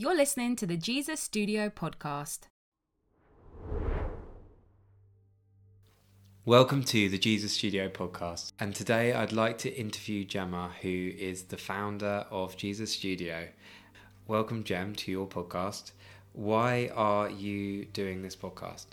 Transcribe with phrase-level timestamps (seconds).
[0.00, 2.46] You're listening to the Jesus Studio podcast.
[6.46, 8.52] Welcome to the Jesus Studio podcast.
[8.58, 13.48] And today I'd like to interview Gemma, who is the founder of Jesus Studio.
[14.26, 15.90] Welcome, Gem, to your podcast.
[16.32, 18.86] Why are you doing this podcast?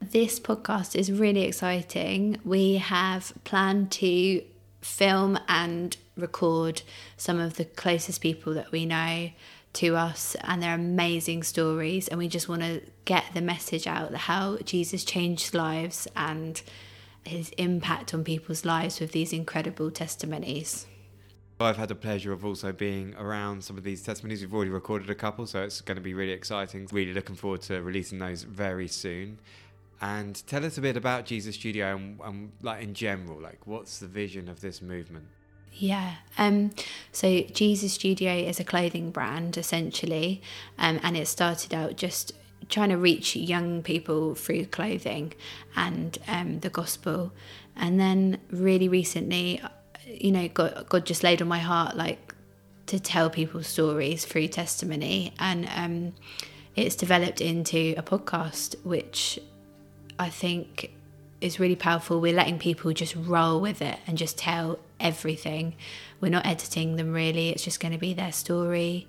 [0.00, 2.38] This podcast is really exciting.
[2.44, 4.44] We have planned to
[4.80, 6.82] film and record
[7.16, 9.30] some of the closest people that we know
[9.74, 14.14] to us and their amazing stories and we just want to get the message out
[14.14, 16.62] how Jesus changed lives and
[17.24, 20.86] his impact on people's lives with these incredible testimonies.
[21.60, 24.42] I've had the pleasure of also being around some of these testimonies.
[24.42, 26.88] We've already recorded a couple, so it's going to be really exciting.
[26.92, 29.38] Really looking forward to releasing those very soon.
[30.00, 33.98] And tell us a bit about Jesus Studio and, and like in general, like what's
[34.00, 35.26] the vision of this movement?
[35.72, 36.14] Yeah.
[36.38, 36.70] Um,
[37.12, 40.40] so Jesus Studio is a clothing brand essentially,
[40.78, 42.32] um, and it started out just
[42.68, 45.34] trying to reach young people through clothing
[45.76, 47.32] and um, the gospel,
[47.76, 49.60] and then really recently,
[50.06, 52.34] you know, God, God just laid on my heart like
[52.86, 56.14] to tell people stories through testimony, and um,
[56.76, 59.40] it's developed into a podcast, which
[60.18, 60.94] I think
[61.40, 62.20] is really powerful.
[62.20, 65.74] We're letting people just roll with it and just tell everything.
[66.20, 69.08] We're not editing them really, it's just going to be their story.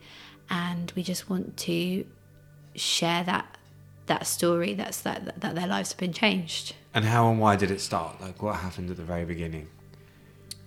[0.50, 2.06] And we just want to
[2.76, 3.58] share that
[4.08, 6.76] that story that's that that their lives have been changed.
[6.94, 8.22] And how and why did it start?
[8.22, 9.68] Like what happened at the very beginning?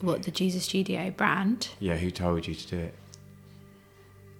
[0.00, 1.68] What the Jesus Studio brand?
[1.80, 2.94] Yeah, who told you to do it?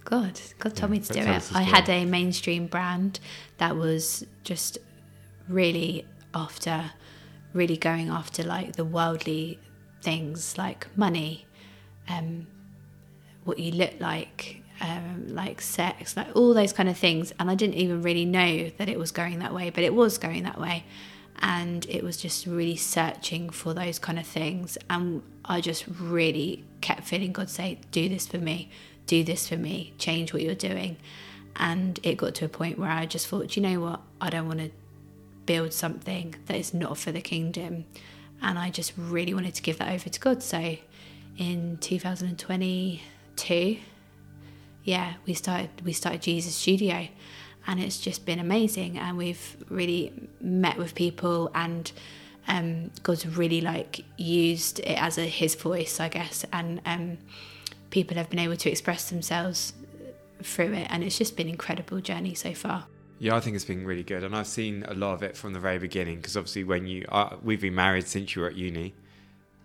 [0.05, 1.51] God, God told Yeah, me to do it.
[1.53, 3.19] I had a mainstream brand
[3.57, 4.77] that was just
[5.47, 6.91] really after,
[7.53, 9.59] really going after like the worldly
[10.01, 11.45] things like money,
[12.07, 12.47] um,
[13.43, 17.33] what you look like, um, like sex, like all those kind of things.
[17.39, 20.17] And I didn't even really know that it was going that way, but it was
[20.17, 20.85] going that way.
[21.41, 24.77] And it was just really searching for those kind of things.
[24.89, 28.69] And I just really kept feeling God say, Do this for me,
[29.05, 30.97] do this for me, change what you're doing.
[31.55, 34.01] And it got to a point where I just thought, you know what?
[34.21, 34.71] I don't want to
[35.49, 37.83] build something that is not for the kingdom.
[38.39, 40.43] And I just really wanted to give that over to God.
[40.43, 40.77] So
[41.39, 43.79] in 2022,
[44.83, 47.07] yeah, we started we started Jesus Studio
[47.65, 51.91] and it's just been amazing and we've really met with people and
[52.47, 57.17] um, God's really like used it as a his voice, I guess, and um,
[57.89, 59.73] people have been able to express themselves
[60.43, 62.85] through it and it's just been an incredible journey so far.
[63.21, 65.51] Yeah, I think it's been really good, and I've seen a lot of it from
[65.51, 66.17] the very beginning.
[66.17, 68.93] Because obviously, when you uh, we've been married since you were at uni,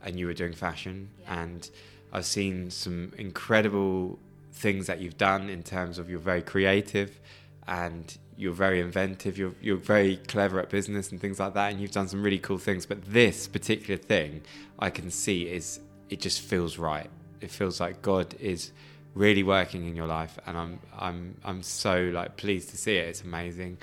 [0.02, 1.70] and you were doing fashion, and
[2.12, 4.18] I've seen some incredible
[4.52, 7.20] things that you've done in terms of you're very creative,
[7.68, 9.38] and you're very inventive.
[9.38, 12.40] You're you're very clever at business and things like that, and you've done some really
[12.40, 12.86] cool things.
[12.86, 14.42] But this particular thing,
[14.80, 15.78] I can see is
[16.10, 17.08] it just feels right.
[17.40, 18.72] It feels like God is
[19.14, 23.08] really working in your life and I'm I'm I'm so like pleased to see it.
[23.08, 23.78] It's amazing.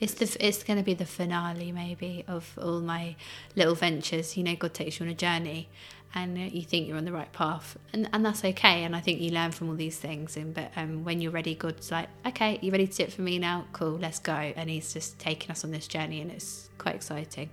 [0.00, 3.16] It's the it's going to be the finale maybe of all my
[3.56, 4.36] little ventures.
[4.36, 5.68] You know, God takes you on a journey,
[6.14, 8.84] and you think you're on the right path, and and that's okay.
[8.84, 10.36] And I think you learn from all these things.
[10.36, 13.22] And but um, when you're ready, God's like, okay, you ready to do it for
[13.22, 13.66] me now?
[13.72, 14.32] Cool, let's go.
[14.32, 17.50] And He's just taking us on this journey, and it's quite exciting.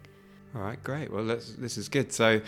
[0.55, 1.11] All right, great.
[1.11, 2.11] Well, this is good.
[2.11, 2.41] So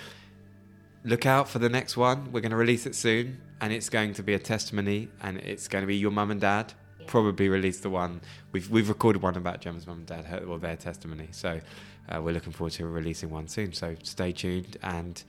[1.03, 2.31] look out for the next one.
[2.31, 5.67] We're going to release it soon, and it's going to be a testimony, and it's
[5.67, 6.73] going to be your mum and dad.
[7.07, 8.21] Probably release the one
[8.53, 11.27] we've we've recorded one about Gemma's mum and dad, her, or their testimony.
[11.31, 11.59] So
[12.07, 13.73] uh, we're looking forward to releasing one soon.
[13.73, 15.21] So stay tuned and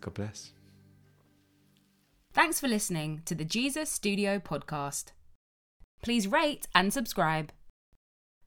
[0.00, 0.52] God bless.
[2.32, 5.06] Thanks for listening to the Jesus Studio podcast.
[6.02, 7.52] Please rate and subscribe.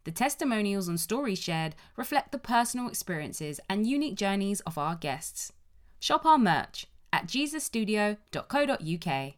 [0.06, 5.52] The testimonials and stories shared reflect the personal experiences and unique journeys of our guests.
[6.00, 9.34] Shop our merch at jesusstudio.co.uk.